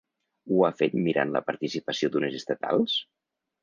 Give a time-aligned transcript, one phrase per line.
[0.55, 3.01] Ho ha fet mirant la participació d'unes estatals?